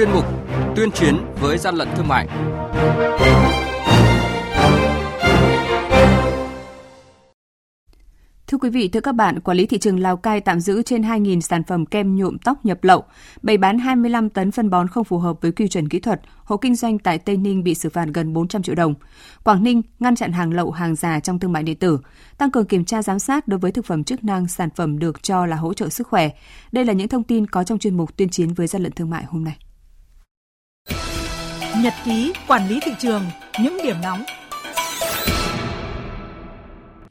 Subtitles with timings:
[0.00, 0.24] chuyên mục
[0.76, 2.28] Tuyên chiến với gian lận thương mại.
[8.46, 11.02] Thưa quý vị, thưa các bạn, quản lý thị trường Lào Cai tạm giữ trên
[11.02, 13.04] 2.000 sản phẩm kem nhuộm tóc nhập lậu,
[13.42, 16.20] bày bán 25 tấn phân bón không phù hợp với quy chuẩn kỹ thuật.
[16.44, 18.94] Hộ kinh doanh tại Tây Ninh bị xử phạt gần 400 triệu đồng.
[19.44, 21.98] Quảng Ninh ngăn chặn hàng lậu, hàng giả trong thương mại điện tử,
[22.38, 25.22] tăng cường kiểm tra giám sát đối với thực phẩm chức năng, sản phẩm được
[25.22, 26.30] cho là hỗ trợ sức khỏe.
[26.72, 29.10] Đây là những thông tin có trong chuyên mục tuyên chiến với gian lận thương
[29.10, 29.56] mại hôm nay.
[31.82, 33.22] Nhật ký quản lý thị trường,
[33.62, 34.22] những điểm nóng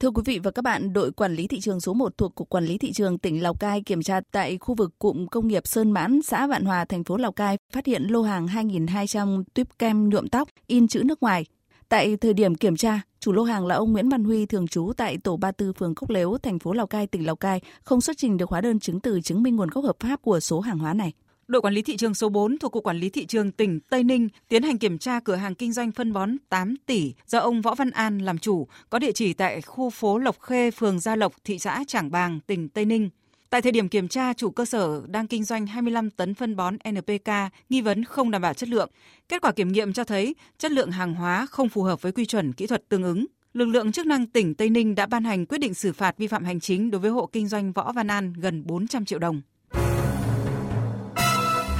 [0.00, 2.48] Thưa quý vị và các bạn, đội quản lý thị trường số 1 thuộc Cục
[2.48, 5.66] Quản lý Thị trường tỉnh Lào Cai kiểm tra tại khu vực cụm công nghiệp
[5.66, 9.78] Sơn Mãn, xã Vạn Hòa, thành phố Lào Cai, phát hiện lô hàng 2.200 tuyếp
[9.78, 11.44] kem nhuộm tóc in chữ nước ngoài.
[11.88, 14.92] Tại thời điểm kiểm tra, chủ lô hàng là ông Nguyễn Văn Huy thường trú
[14.96, 18.16] tại tổ 34 phường Cốc Lếu, thành phố Lào Cai, tỉnh Lào Cai, không xuất
[18.18, 20.78] trình được hóa đơn chứng từ chứng minh nguồn gốc hợp pháp của số hàng
[20.78, 21.12] hóa này.
[21.48, 24.04] Đội quản lý thị trường số 4 thuộc Cục Quản lý Thị trường tỉnh Tây
[24.04, 27.62] Ninh tiến hành kiểm tra cửa hàng kinh doanh phân bón 8 tỷ do ông
[27.62, 31.16] Võ Văn An làm chủ, có địa chỉ tại khu phố Lộc Khê, phường Gia
[31.16, 33.10] Lộc, thị xã Trảng Bàng, tỉnh Tây Ninh.
[33.50, 36.76] Tại thời điểm kiểm tra, chủ cơ sở đang kinh doanh 25 tấn phân bón
[36.90, 37.30] NPK
[37.68, 38.90] nghi vấn không đảm bảo chất lượng.
[39.28, 42.26] Kết quả kiểm nghiệm cho thấy chất lượng hàng hóa không phù hợp với quy
[42.26, 43.26] chuẩn kỹ thuật tương ứng.
[43.54, 46.26] Lực lượng chức năng tỉnh Tây Ninh đã ban hành quyết định xử phạt vi
[46.26, 49.42] phạm hành chính đối với hộ kinh doanh Võ Văn An gần 400 triệu đồng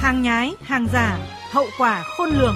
[0.03, 1.19] hàng nhái, hàng giả,
[1.51, 2.55] hậu quả khôn lường.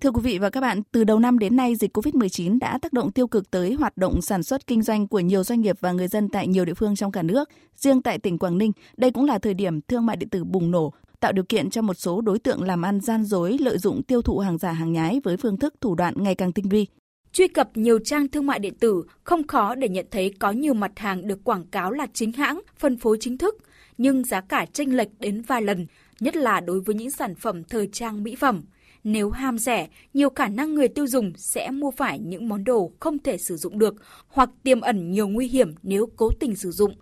[0.00, 2.92] Thưa quý vị và các bạn, từ đầu năm đến nay, dịch COVID-19 đã tác
[2.92, 5.92] động tiêu cực tới hoạt động sản xuất kinh doanh của nhiều doanh nghiệp và
[5.92, 7.48] người dân tại nhiều địa phương trong cả nước.
[7.76, 10.70] Riêng tại tỉnh Quảng Ninh, đây cũng là thời điểm thương mại điện tử bùng
[10.70, 14.02] nổ, tạo điều kiện cho một số đối tượng làm ăn gian dối lợi dụng
[14.02, 16.86] tiêu thụ hàng giả hàng nhái với phương thức thủ đoạn ngày càng tinh vi.
[17.32, 20.74] Truy cập nhiều trang thương mại điện tử không khó để nhận thấy có nhiều
[20.74, 23.58] mặt hàng được quảng cáo là chính hãng, phân phối chính thức,
[23.98, 25.86] nhưng giá cả chênh lệch đến vài lần,
[26.20, 28.62] nhất là đối với những sản phẩm thời trang mỹ phẩm.
[29.04, 32.92] Nếu ham rẻ, nhiều khả năng người tiêu dùng sẽ mua phải những món đồ
[33.00, 33.94] không thể sử dụng được
[34.28, 36.94] hoặc tiềm ẩn nhiều nguy hiểm nếu cố tình sử dụng.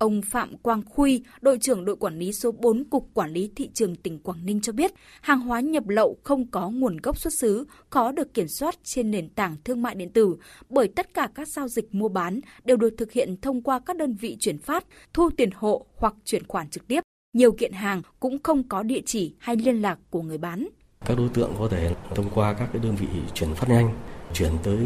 [0.00, 3.70] Ông Phạm Quang Khuy, đội trưởng đội quản lý số 4 Cục Quản lý Thị
[3.74, 7.32] trường tỉnh Quảng Ninh cho biết, hàng hóa nhập lậu không có nguồn gốc xuất
[7.32, 10.36] xứ, khó được kiểm soát trên nền tảng thương mại điện tử,
[10.68, 13.96] bởi tất cả các giao dịch mua bán đều được thực hiện thông qua các
[13.96, 17.00] đơn vị chuyển phát, thu tiền hộ hoặc chuyển khoản trực tiếp.
[17.32, 20.68] Nhiều kiện hàng cũng không có địa chỉ hay liên lạc của người bán.
[21.06, 23.94] Các đối tượng có thể thông qua các cái đơn vị chuyển phát nhanh,
[24.32, 24.78] chuyển tới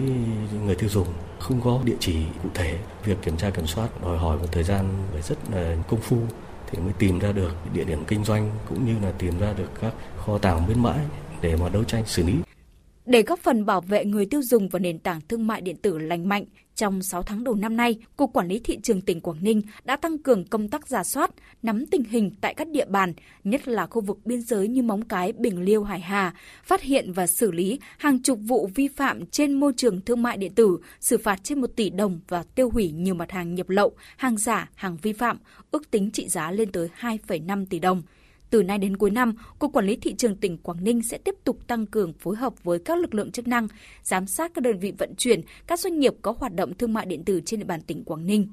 [0.64, 1.08] người tiêu dùng,
[1.38, 2.78] không có địa chỉ cụ thể.
[3.04, 6.18] Việc kiểm tra kiểm soát đòi hỏi một thời gian phải rất là công phu
[6.70, 9.68] thì mới tìm ra được địa điểm kinh doanh cũng như là tìm ra được
[9.80, 10.98] các kho tàng bến bãi
[11.40, 12.34] để mà đấu tranh xử lý
[13.06, 15.98] để góp phần bảo vệ người tiêu dùng và nền tảng thương mại điện tử
[15.98, 16.44] lành mạnh,
[16.74, 19.96] trong 6 tháng đầu năm nay, Cục Quản lý Thị trường tỉnh Quảng Ninh đã
[19.96, 21.30] tăng cường công tác giả soát,
[21.62, 23.12] nắm tình hình tại các địa bàn,
[23.44, 27.12] nhất là khu vực biên giới như Móng Cái, Bình Liêu, Hải Hà, phát hiện
[27.12, 30.78] và xử lý hàng chục vụ vi phạm trên môi trường thương mại điện tử,
[31.00, 34.36] xử phạt trên 1 tỷ đồng và tiêu hủy nhiều mặt hàng nhập lậu, hàng
[34.36, 35.38] giả, hàng vi phạm,
[35.70, 38.02] ước tính trị giá lên tới 2,5 tỷ đồng.
[38.54, 41.34] Từ nay đến cuối năm, Cục Quản lý Thị trường tỉnh Quảng Ninh sẽ tiếp
[41.44, 43.68] tục tăng cường phối hợp với các lực lượng chức năng,
[44.02, 47.06] giám sát các đơn vị vận chuyển, các doanh nghiệp có hoạt động thương mại
[47.06, 48.48] điện tử trên địa bàn tỉnh Quảng Ninh.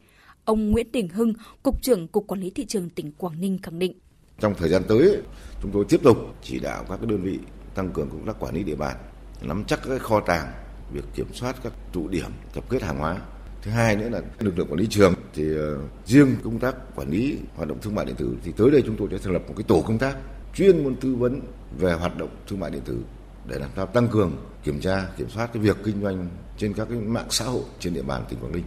[0.46, 3.80] Ông Nguyễn Đình Hưng, Cục trưởng Cục Quản lý Thị trường tỉnh Quảng Ninh khẳng
[3.80, 3.94] định.
[4.40, 5.18] Trong thời gian tới,
[5.62, 7.40] chúng tôi tiếp tục chỉ đạo các đơn vị
[7.76, 8.96] tăng cường công tác quản lý địa bàn,
[9.42, 10.52] nắm chắc các kho tàng,
[10.94, 13.22] việc kiểm soát các trụ điểm tập kết hàng hóa
[13.62, 17.10] thứ hai nữa là lực lượng quản lý trường thì ờ, riêng công tác quản
[17.10, 19.42] lý hoạt động thương mại điện tử thì tới đây chúng tôi sẽ thành lập
[19.48, 20.16] một cái tổ công tác
[20.56, 21.42] chuyên môn tư vấn
[21.78, 23.00] về hoạt động thương mại điện tử
[23.48, 26.28] để làm sao tăng cường kiểm tra, kiểm soát cái việc kinh doanh
[26.58, 28.64] trên các cái mạng xã hội trên địa bàn tỉnh Quảng Ninh.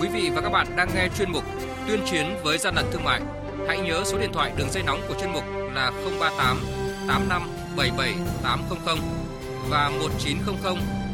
[0.00, 1.44] Quý vị và các bạn đang nghe chuyên mục
[1.88, 3.20] tuyên chiến với gian lận thương mại.
[3.68, 5.44] Hãy nhớ số điện thoại đường dây nóng của chuyên mục
[5.74, 5.90] là
[6.20, 6.58] 038
[7.08, 7.42] 85
[7.76, 8.98] 77 800
[9.70, 11.05] và 1900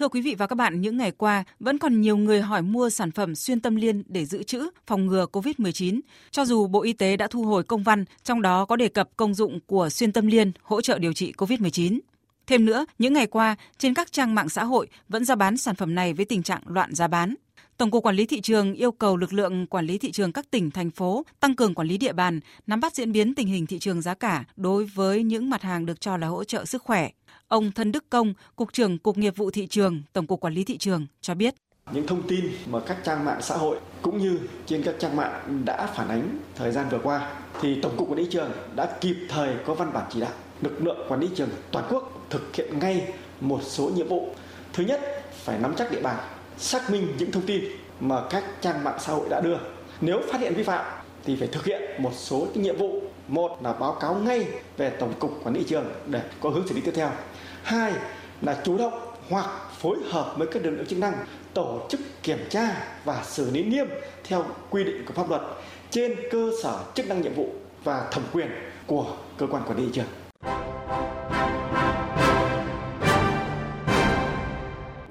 [0.00, 2.90] Thưa quý vị và các bạn, những ngày qua vẫn còn nhiều người hỏi mua
[2.90, 6.00] sản phẩm xuyên tâm liên để giữ trữ phòng ngừa COVID-19.
[6.30, 9.08] Cho dù Bộ Y tế đã thu hồi công văn, trong đó có đề cập
[9.16, 11.98] công dụng của xuyên tâm liên hỗ trợ điều trị COVID-19.
[12.46, 15.74] Thêm nữa, những ngày qua, trên các trang mạng xã hội vẫn ra bán sản
[15.74, 17.34] phẩm này với tình trạng loạn giá bán.
[17.80, 20.50] Tổng cục Quản lý thị trường yêu cầu lực lượng quản lý thị trường các
[20.50, 23.66] tỉnh thành phố tăng cường quản lý địa bàn, nắm bắt diễn biến tình hình
[23.66, 26.82] thị trường giá cả đối với những mặt hàng được cho là hỗ trợ sức
[26.82, 27.10] khỏe.
[27.48, 30.64] Ông Thân Đức Công, cục trưởng Cục Nghiệp vụ thị trường, Tổng cục Quản lý
[30.64, 31.54] thị trường cho biết
[31.92, 35.62] những thông tin mà các trang mạng xã hội cũng như trên các trang mạng
[35.64, 39.16] đã phản ánh thời gian vừa qua thì tổng cục quản lý trường đã kịp
[39.28, 40.32] thời có văn bản chỉ đạo
[40.62, 44.34] lực lượng quản lý trường toàn quốc thực hiện ngay một số nhiệm vụ
[44.72, 45.00] thứ nhất
[45.44, 46.16] phải nắm chắc địa bàn
[46.60, 47.64] xác minh những thông tin
[48.00, 49.56] mà các trang mạng xã hội đã đưa.
[50.00, 50.84] Nếu phát hiện vi phạm
[51.24, 53.02] thì phải thực hiện một số những nhiệm vụ.
[53.28, 54.46] Một là báo cáo ngay
[54.76, 57.10] về tổng cục quản lý trường để có hướng xử lý tiếp theo.
[57.62, 57.92] Hai
[58.42, 59.46] là chủ động hoặc
[59.78, 61.14] phối hợp với các lực lượng chức năng
[61.54, 63.86] tổ chức kiểm tra và xử lý nghiêm
[64.24, 65.42] theo quy định của pháp luật
[65.90, 67.48] trên cơ sở chức năng nhiệm vụ
[67.84, 68.48] và thẩm quyền
[68.86, 69.06] của
[69.38, 70.19] cơ quan quản lý thị trường.